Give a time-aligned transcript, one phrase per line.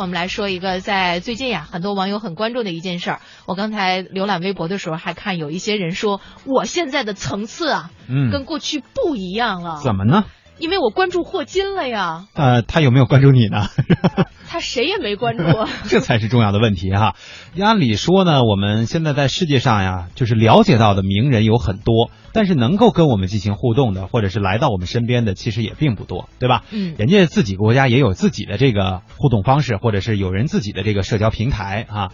[0.00, 3.20] 我们来说一个在最近呀，很多网友很关注的一件事儿。
[3.46, 9.80] 我刚才浏览微博的时候，还看有一些人说，我现在的层次啊，嗯，跟过去不一样了。
[9.82, 10.24] 怎么呢？
[10.60, 12.28] 因为我关注霍金了呀。
[12.34, 13.66] 呃，他有没有关注你呢？
[14.58, 15.44] 他谁也没关注。
[15.88, 17.14] 这才是重要的问题哈。
[17.60, 26.64] 按理说呢，我们现在在世界上呀，就是了解到的名人有很多，但是能够跟我们进行互动的，或者是来到我们身边的，其实也并不多，对吧？
[26.72, 26.96] 嗯。
[26.98, 32.08] 人家自己国家也有自己的这个互动方式，或者是有人自己的这个社交平台啊。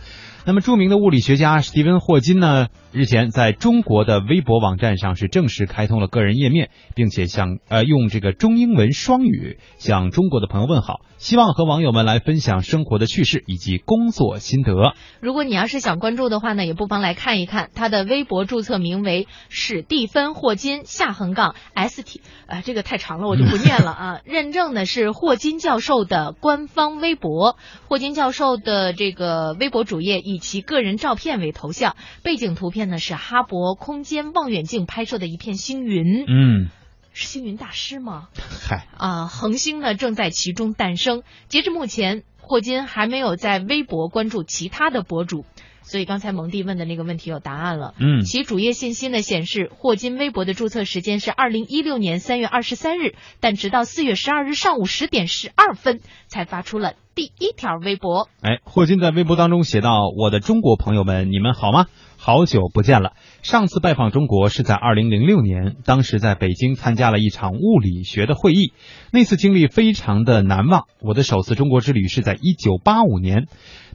[0.46, 14.94] 那么，著名的物理学家史蒂文·霍金呢，日前在中国的微博网站上是正式开通了个人页面，并且向呃用这个中英文双语向中国的朋友问好，希望和网友们来分享生活的趣事以及工作心得。
[15.20, 24.20] 如果你要是想关注的话呢，也不妨来看一看他的微博注册名为史蒂芬·霍金下横杠 S T，啊，这个太长了，我就不 念了啊。
[24.24, 27.56] 认证的是霍金教授的官方微博，
[27.88, 36.24] 霍金教授的这个微博主页以其个人照片为头像，背景图片呢是哈勃空间望远镜拍摄的一片星云。
[36.26, 36.68] 嗯，
[37.14, 38.28] 是星云大师吗？
[38.68, 41.22] 嗨，啊，恒星呢正在其中诞生。
[41.48, 45.46] 截至目前，霍金还没有在微博关注其他的博主。
[45.82, 47.94] 所以刚才蒙蒂问的那个问题有答案了。
[48.00, 58.28] 嗯，其主页信息呢显示，霍金微博的注册时间是二零一六年三月二十三日，但直到四月十二日上午十点十二分才发出了第一条微博。
[58.40, 61.86] 哎，霍金在微博当中写道：“我的中国朋友们，你们好吗？
[62.16, 63.12] 好久不见了。
[63.42, 68.72] 上次拜访中国是在二零零六年，当时在北京参加了一场物理学的会议，
[69.12, 70.84] 那次经历非常的难忘。
[71.00, 73.46] 我的首次中国之旅是在一九八五年。”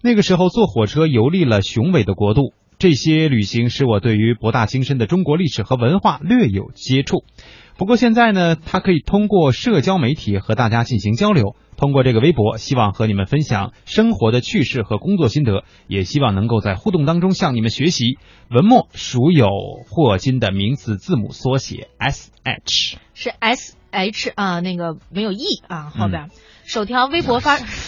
[0.01, 7.25] 那个时候坐火车游历了雄伟的国度，这些旅行使我对于博大精深的中国历史和文化略有接触。
[7.79, 18.17] 不过现在呢，他可以通过社交媒体和大家进行交流，通过这个微博，希望和你们分享生活的趣事和工作心得，也希望能够在互动当中向你们学习。
[18.49, 19.47] 文末属有
[19.89, 26.27] 霍金的名字字母缩写 S H，是 S H 啊，那个没有 E 啊，后边、
[26.65, 27.57] 首条微博发。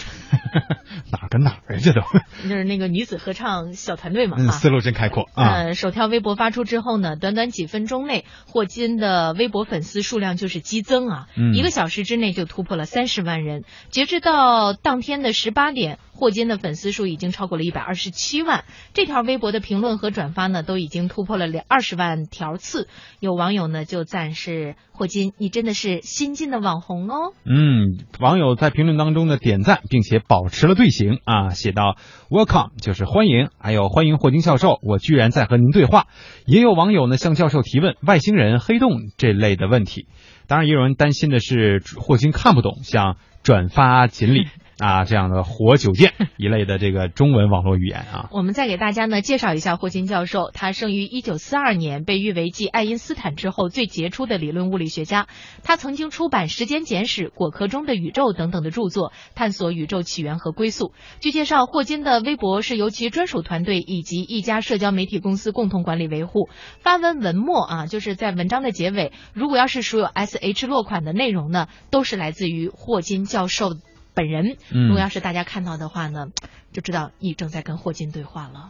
[1.12, 1.82] 哪跟哪儿呀？
[1.84, 2.02] 这都
[2.44, 5.44] 就是那个女子合唱小团队嘛，嗯，思路真开阔啊！
[5.46, 13.64] 呃，首条微博发出之后呢，短短几分钟内，霍金的微博粉丝数量就是激增啊，嗯、一个小时之内就突破了三十万人。
[13.90, 18.64] 截至到当天的十八点，霍金的粉丝数已经超过了一百二十七万。
[18.94, 22.88] 这条微博的评论和转发呢，都已经突破了两二十万条次。
[23.20, 27.34] 有网友呢就赞是霍金，你真的是新晋的网红哦。
[27.44, 31.96] 嗯，网友在评论当中呢点赞，并且保持了队形啊，写到
[32.30, 36.06] “Welcome” 就是欢迎，还有欢迎霍金教授，我居然在和您对话。
[36.46, 40.06] 也有网友呢向教授提问外星人、黑洞这类的问题。
[40.46, 44.46] 当然，也有人担心的是霍金看不懂，像转发锦鲤。
[44.82, 50.50] 啊，这样的活久见 一类的这个中文网络语言啊，我们再给大家呢介绍一下霍金教授。
[50.52, 55.28] 他生于一九四二年，被誉为继爱因斯坦之后最杰出的理论物理学家。
[55.64, 60.94] 他曾经出版《时间简史》《果壳中的宇宙》等等的著作，探索宇宙起源和归宿。
[61.20, 66.50] 据介绍，霍金的微博是由其专属团队以及一家社交媒体公司共同管理维护。
[66.80, 73.76] 发文文末啊，就是在文章的结尾，如果要是属有 S H 落款的内容呢，都是来自于霍金教授。
[74.14, 76.28] 本人，如果要是大家看到的话呢，
[76.74, 78.60] 就知道你正在跟霍金对话了。